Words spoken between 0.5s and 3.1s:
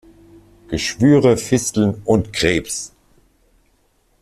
Geschwüre, Fisteln und Krebs.